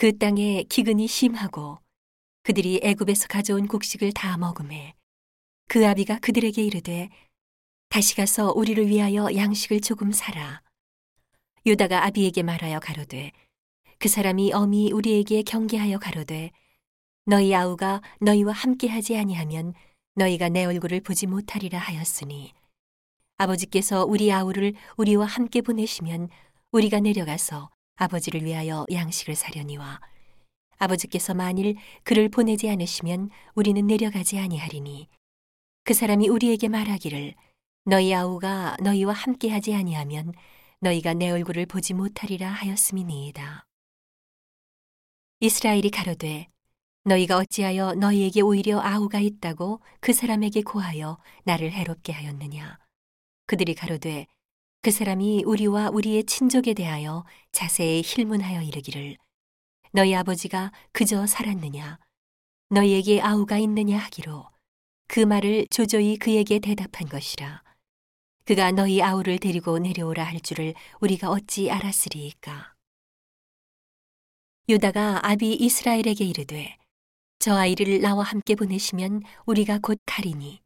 그 0.00 0.16
땅에 0.16 0.62
기근이 0.62 1.06
심하고 1.06 1.78
그들이 2.42 2.80
애굽에서 2.82 3.28
가져온 3.28 3.68
곡식을 3.68 4.14
다 4.14 4.38
먹음에 4.38 4.94
그 5.68 5.86
아비가 5.86 6.18
그들에게 6.20 6.64
이르되 6.64 7.10
다시 7.90 8.16
가서 8.16 8.50
우리를 8.56 8.88
위하여 8.88 9.28
양식을 9.34 9.82
조금 9.82 10.10
사라. 10.10 10.62
유다가 11.66 12.06
아비에게 12.06 12.42
말하여 12.42 12.80
가로되 12.80 13.32
그 13.98 14.08
사람이 14.08 14.54
엄히 14.54 14.90
우리에게 14.90 15.42
경계하여 15.42 15.98
가로되 15.98 16.50
너희 17.26 17.54
아우가 17.54 18.00
너희와 18.22 18.54
함께하지 18.54 19.18
아니하면 19.18 19.74
너희가 20.14 20.48
내 20.48 20.64
얼굴을 20.64 21.02
보지 21.02 21.26
못하리라 21.26 21.78
하였으니 21.78 22.54
아버지께서 23.36 24.06
우리 24.06 24.32
아우를 24.32 24.72
우리와 24.96 25.26
함께 25.26 25.60
보내시면 25.60 26.30
우리가 26.72 27.00
내려가서 27.00 27.68
아버지를 28.00 28.42
위하여 28.44 28.86
양식을 28.90 29.34
사려니와 29.34 30.00
아버지께서 30.78 31.34
만일 31.34 31.76
그를 32.02 32.30
보내지 32.30 32.70
않으시면 32.70 33.28
우리는 33.54 33.86
내려가지 33.86 34.38
아니하리니 34.38 35.08
그 35.84 35.92
사람이 35.92 36.28
우리에게 36.28 36.68
말하기를 36.68 37.34
너희 37.84 38.14
아우가 38.14 38.76
너희와 38.80 39.12
함께하지 39.12 39.74
아니하면 39.74 40.32
너희가 40.80 41.12
내 41.12 41.30
얼굴을 41.30 41.66
보지 41.66 41.92
못하리라 41.92 42.48
하였음이니이다. 42.48 43.66
이스라엘이 45.40 45.90
가로되 45.90 46.48
너희가 47.04 47.36
어찌하여 47.36 47.94
너희에게 47.94 48.40
오히려 48.40 48.80
아우가 48.80 49.20
있다고 49.20 49.82
그 50.00 50.14
사람에게 50.14 50.62
고하여 50.62 51.18
나를 51.44 51.72
해롭게 51.72 52.12
하였느냐 52.12 52.78
그들이 53.46 53.74
가로되 53.74 54.26
그 54.82 54.90
사람이 54.90 55.44
우리와 55.44 55.90
우리의 55.90 56.24
친족에 56.24 56.72
대하여 56.72 57.24
자세히 57.52 58.02
힐문하여 58.02 58.62
이르기를 58.62 59.18
너희 59.92 60.14
아버지가 60.14 60.72
그저 60.92 61.26
살았느냐? 61.26 61.98
너희에게 62.70 63.20
아우가 63.20 63.58
있느냐? 63.58 63.98
하기로 63.98 64.48
그 65.06 65.20
말을 65.20 65.66
조조히 65.70 66.16
그에게 66.16 66.60
대답한 66.60 67.08
것이라. 67.08 67.62
그가 68.46 68.70
너희 68.70 69.02
아우를 69.02 69.38
데리고 69.38 69.78
내려오라 69.78 70.24
할 70.24 70.40
줄을 70.40 70.72
우리가 71.00 71.28
어찌 71.28 71.70
알았으리이까? 71.70 72.74
유다가 74.70 75.20
아비 75.28 75.52
이스라엘에게 75.56 76.24
이르되 76.24 76.78
저 77.38 77.54
아이를 77.54 78.00
나와 78.00 78.24
함께 78.24 78.54
보내시면 78.54 79.24
우리가 79.44 79.80
곧 79.82 79.98
가리니 80.06 80.62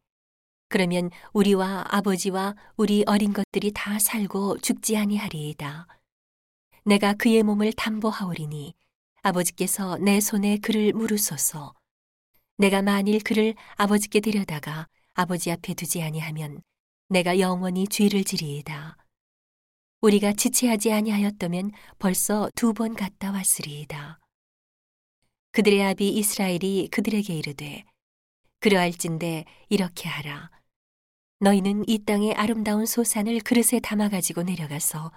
그러면 0.74 1.08
우리와 1.32 1.84
아버지와 1.86 2.56
우리 2.76 3.04
어린 3.06 3.32
것들이 3.32 3.70
다 3.72 4.00
살고 4.00 4.58
죽지 4.58 4.96
아니하리이다. 4.96 5.86
내가 6.84 7.14
그의 7.14 7.44
몸을 7.44 7.72
담보하오리니 7.74 8.74
아버지께서 9.22 9.98
내 9.98 10.18
손에 10.18 10.58
그를 10.58 10.92
물으소서. 10.92 11.74
내가 12.56 12.82
만일 12.82 13.22
그를 13.22 13.54
아버지께 13.76 14.18
데려다가 14.18 14.88
아버지 15.12 15.52
앞에 15.52 15.74
두지 15.74 16.02
아니하면 16.02 16.60
내가 17.08 17.38
영원히 17.38 17.86
죄를 17.86 18.24
지리이다. 18.24 18.96
우리가 20.00 20.32
지체하지 20.32 20.90
아니하였다면 20.92 21.70
벌써 22.00 22.50
두 22.56 22.72
번 22.72 22.96
갔다 22.96 23.30
왔으리이다. 23.30 24.18
그들의 25.52 25.84
아비 25.84 26.08
이스라엘이 26.08 26.88
그들에게 26.90 27.32
이르되 27.32 27.84
그러할진대 28.58 29.44
이렇게 29.68 30.08
하라 30.08 30.50
너희는 31.44 31.84
이 31.86 31.98
땅의 31.98 32.32
아름다운 32.36 32.86
소산을 32.86 33.40
그릇에 33.40 33.78
담아 33.82 34.08
가지고 34.08 34.44
내려가서 34.44 35.12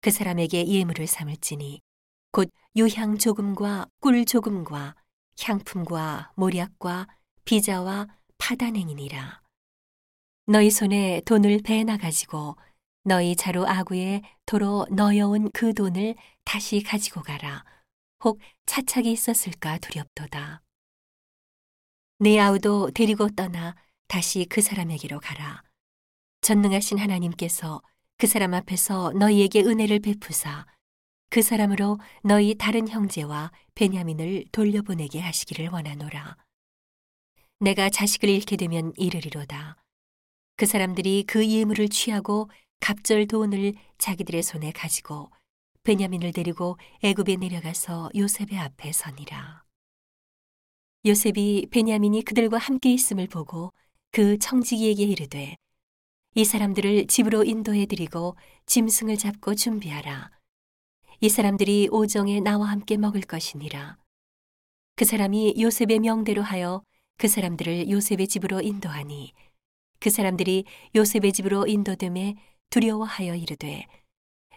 그 0.00 0.10
사람에게 0.10 0.66
예물을 0.66 1.06
삼을지니 1.06 1.82
곧 2.32 2.50
유향 2.76 3.18
조금과 3.18 3.86
꿀 4.00 4.24
조금과 4.24 4.94
향품과 5.38 6.32
모략과 6.34 7.06
비자와 7.44 8.06
파단행이니라 8.38 9.42
너희 10.46 10.70
손에 10.70 11.20
돈을 11.26 11.60
베나 11.62 11.98
가지고 11.98 12.56
너희 13.04 13.36
자루 13.36 13.66
아구에 13.66 14.22
도로 14.46 14.86
넣어온 14.90 15.50
그 15.52 15.74
돈을 15.74 16.14
다시 16.44 16.82
가지고 16.82 17.20
가라. 17.22 17.64
혹 18.24 18.40
차착이 18.64 19.12
있었을까 19.12 19.76
두렵도다. 19.78 20.62
내 22.20 22.38
아우도 22.38 22.92
데리고 22.92 23.28
떠나 23.28 23.76
다시 24.08 24.46
그 24.48 24.62
사람에게로 24.62 25.20
가라. 25.20 25.65
전능하신 26.46 26.98
하나님께서 26.98 27.82
그 28.18 28.28
사람 28.28 28.54
앞에서 28.54 29.10
너희에게 29.14 29.62
은혜를 29.62 29.98
베푸사 29.98 30.64
그 31.28 31.42
사람으로 31.42 31.98
너희 32.22 32.54
다른 32.54 32.86
형제와 32.86 33.50
베냐민을 33.74 34.44
돌려보내게 34.52 35.18
하시기를 35.18 35.70
원하노라. 35.70 36.36
내가 37.58 37.90
자식을 37.90 38.28
잃게 38.28 38.56
되면 38.56 38.92
이르리로다. 38.96 39.76
그 40.54 40.66
사람들이 40.66 41.24
그 41.26 41.44
예물을 41.44 41.88
취하고 41.88 42.48
갑절 42.78 43.26
돈을 43.26 43.74
자기들의 43.98 44.44
손에 44.44 44.70
가지고 44.70 45.32
베냐민을 45.82 46.30
데리고 46.30 46.78
애굽에 47.02 47.38
내려가서 47.40 48.10
요셉의 48.14 48.56
앞에 48.56 48.92
서니라. 48.92 49.64
요셉이 51.06 51.66
베냐민이 51.72 52.22
그들과 52.22 52.58
함께 52.58 52.92
있음을 52.92 53.26
보고 53.26 53.72
그 54.12 54.38
청지기에게 54.38 55.02
이르되 55.02 55.56
이 56.38 56.44
사람들을 56.44 57.06
집으로 57.06 57.44
인도해 57.44 57.86
드리고 57.86 58.36
짐승을 58.66 59.16
잡고 59.16 59.54
준비하라. 59.54 60.30
이 61.22 61.30
사람들이 61.30 61.88
오정에 61.90 62.40
나와 62.40 62.66
함께 62.66 62.98
먹을 62.98 63.22
것이니라. 63.22 63.96
그 64.96 65.06
사람이 65.06 65.54
요셉의 65.58 66.00
명대로 66.00 66.42
하여 66.42 66.82
그 67.16 67.26
사람들을 67.26 67.88
요셉의 67.88 68.28
집으로 68.28 68.60
인도하니 68.60 69.32
그 69.98 70.10
사람들이 70.10 70.66
요셉의 70.94 71.32
집으로 71.32 71.66
인도됨에 71.68 72.34
두려워하여 72.68 73.34
이르되 73.34 73.86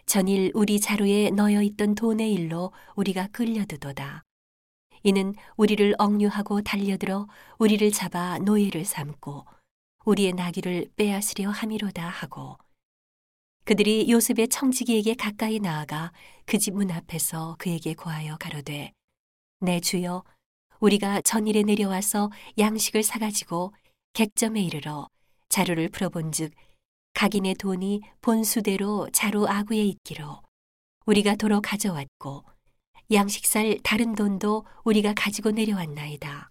전일 0.04 0.50
우리 0.52 0.80
자루에 0.80 1.30
넣어 1.30 1.62
있던 1.62 1.94
돈의 1.94 2.30
일로 2.30 2.74
우리가 2.94 3.28
끌려드도다. 3.28 4.22
이는 5.02 5.32
우리를 5.56 5.94
억류하고 5.96 6.60
달려들어 6.60 7.26
우리를 7.58 7.90
잡아 7.90 8.36
노예를 8.36 8.84
삼고 8.84 9.46
우리의 10.04 10.32
나귀를 10.32 10.90
빼앗으려 10.96 11.50
함이로다 11.50 12.08
하고 12.08 12.56
그들이 13.64 14.10
요셉의 14.10 14.48
청지기에게 14.48 15.14
가까이 15.14 15.60
나아가 15.60 16.12
그 16.46 16.58
집 16.58 16.74
문 16.74 16.90
앞에서 16.90 17.56
그에게 17.58 17.94
고하여 17.94 18.36
가로되 18.38 18.92
내 19.60 19.80
주여 19.80 20.24
우리가 20.80 21.20
전일에 21.20 21.62
내려와서 21.62 22.30
양식을 22.58 23.02
사가지고 23.02 23.74
객점에 24.14 24.62
이르러 24.62 25.06
자루를 25.50 25.90
풀어본즉 25.90 26.52
각인의 27.14 27.54
돈이 27.56 28.02
본수대로 28.22 29.08
자루 29.12 29.46
아구에 29.46 29.82
있기로 29.84 30.40
우리가 31.06 31.34
도로 31.34 31.60
가져왔고 31.60 32.44
양식살 33.12 33.80
다른 33.82 34.14
돈도 34.14 34.64
우리가 34.84 35.12
가지고 35.14 35.50
내려왔나이다. 35.50 36.49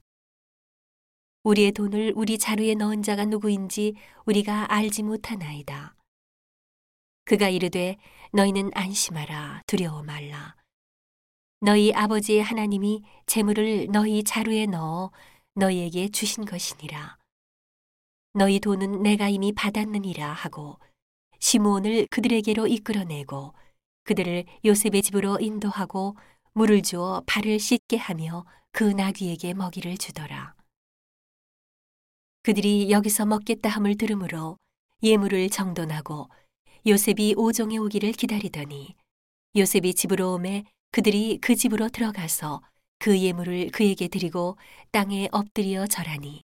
우리의 1.43 1.71
돈을 1.71 2.13
우리 2.15 2.37
자루에 2.37 2.75
넣은 2.75 3.01
자가 3.01 3.25
누구인지 3.25 3.95
우리가 4.25 4.73
알지 4.73 5.03
못하나이다. 5.03 5.95
그가 7.23 7.47
이르되 7.49 7.95
너희는 8.33 8.71
안심하라 8.73 9.61
두려워 9.65 10.03
말라. 10.03 10.55
너희 11.61 11.93
아버지의 11.93 12.43
하나님이 12.43 13.03
재물을 13.25 13.87
너희 13.91 14.23
자루에 14.23 14.65
넣어 14.65 15.11
너희에게 15.55 16.09
주신 16.09 16.45
것이니라. 16.45 17.17
너희 18.33 18.59
돈은 18.59 19.01
내가 19.01 19.29
이미 19.29 19.53
받았느니라 19.53 20.31
하고 20.31 20.77
시므온을 21.39 22.07
그들에게로 22.09 22.67
이끌어내고 22.67 23.53
그들을 24.03 24.45
요셉의 24.65 25.01
집으로 25.01 25.39
인도하고 25.39 26.15
물을 26.53 26.81
주어 26.81 27.23
발을 27.25 27.59
씻게 27.59 27.97
하며 27.97 28.45
그 28.71 28.83
나귀에게 28.83 29.53
먹이를 29.53 29.97
주더라. 29.97 30.58
그들이 32.43 32.91
여기서 32.91 33.25
먹겠다 33.25 33.69
함을 33.69 33.95
들으므로 33.97 34.57
예물을 35.03 35.49
정돈하고 35.49 36.29
요셉이 36.87 37.35
오종에 37.37 37.77
오기를 37.77 38.13
기다리더니 38.13 38.95
요셉이 39.55 39.93
집으로 39.93 40.33
오매 40.33 40.63
그들이 40.91 41.39
그 41.41 41.55
집으로 41.55 41.89
들어가서 41.89 42.61
그 42.99 43.19
예물을 43.19 43.71
그에게 43.71 44.07
드리고 44.07 44.57
땅에 44.91 45.27
엎드려 45.31 45.87
절하니 45.87 46.41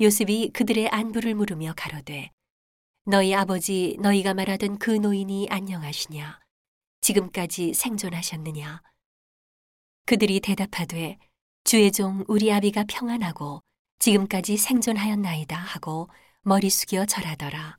요셉이 0.00 0.50
그들의 0.50 0.88
안부를 0.88 1.34
물으며 1.34 1.72
가로되 1.76 2.30
너희 3.04 3.34
아버지 3.34 3.96
너희가 4.00 4.34
말하던 4.34 4.78
그 4.78 4.90
노인이 4.90 5.46
안녕하시냐? 5.48 6.40
지금까지 7.00 7.72
생존하셨느냐? 7.72 8.82
그들이 10.06 10.40
대답하되 10.40 11.18
주의 11.64 11.92
종 11.92 12.24
우리 12.28 12.52
아비가 12.52 12.84
평안하고 12.88 13.62
지금까지 13.98 14.56
생존하였나이다 14.56 15.56
하고 15.56 16.08
머리 16.42 16.70
숙여 16.70 17.04
절하더라. 17.06 17.78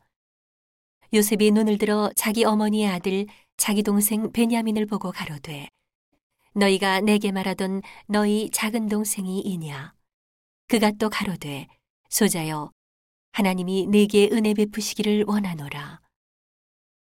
요셉이 1.14 1.52
눈을 1.52 1.78
들어 1.78 2.12
자기 2.16 2.44
어머니의 2.44 2.88
아들 2.88 3.28
자기 3.56 3.82
동생 3.82 4.32
베냐민을 4.32 4.86
보고 4.86 5.12
가로되 5.12 5.70
너희가 6.54 7.02
내게 7.02 7.32
말하던 7.32 7.82
너희 8.08 8.50
작은 8.52 8.88
동생이 8.88 9.40
이냐? 9.42 9.94
그가 10.68 10.92
또 11.00 11.10
가로되 11.10 11.68
소자여 12.10 12.72
하나님이 13.32 13.88
내게 13.88 14.30
은혜 14.32 14.54
베푸시기를 14.54 15.26
원하노라. 15.28 16.02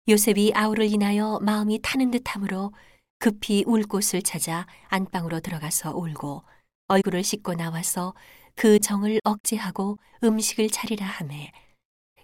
요셉이 0.08 0.52
아우를 0.54 0.92
인하여 0.92 1.38
마음이 1.40 1.80
타는 1.82 2.10
듯함으로 2.10 2.72
급히 3.18 3.64
울 3.66 3.84
곳을 3.84 4.20
찾아 4.20 4.66
안방으로 4.88 5.40
들어가서 5.40 5.96
울고 5.96 6.42
얼굴을 6.88 7.22
씻고 7.24 7.54
나와서 7.54 8.12
그 8.54 8.78
정을 8.78 9.20
억제하고 9.24 9.98
음식을 10.22 10.70
차리라 10.70 11.06
하매 11.06 11.50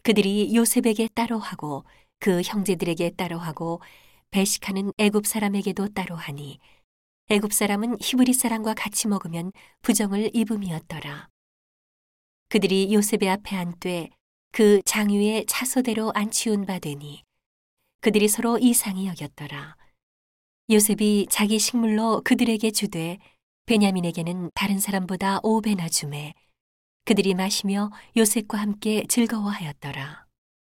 그들이 0.02 0.54
요셉에게 0.54 1.08
따로 1.14 1.38
하고 1.38 1.84
그 2.18 2.42
형제들에게 2.42 3.10
따로 3.10 3.38
하고 3.38 3.80
배식하는 4.30 4.92
애굽 4.98 5.26
사람에게도 5.26 5.88
따로 5.88 6.14
하니 6.14 6.60
애굽 7.28 7.52
사람은 7.52 7.96
히브리 8.00 8.32
사람과 8.32 8.74
같이 8.74 9.08
먹으면 9.08 9.52
부정을 9.82 10.30
입음이었더라. 10.34 11.28
그들이 12.48 12.92
요셉의 12.92 13.28
앞에 13.28 13.56
앉되 13.56 14.10
그 14.52 14.82
장유의 14.84 15.46
차소대로 15.46 16.12
안 16.14 16.30
치운 16.30 16.66
바 16.66 16.78
되니 16.78 17.22
그들이 18.00 18.28
서로 18.28 18.58
이상히 18.58 19.06
여겼더라. 19.06 19.76
요셉이 20.70 21.26
자기 21.30 21.58
식물로 21.58 22.22
그들에게 22.24 22.70
주되 22.70 23.18
베냐민에게는 23.70 24.50
다른 24.52 24.80
사람보다 24.80 25.38
오 25.44 25.60
배나 25.60 25.88
주매 25.88 26.34
그들이 27.04 27.34
마시며 27.34 27.92
요셉과 28.16 28.58
함께 28.58 29.04
즐거워하였더라. 29.08 30.29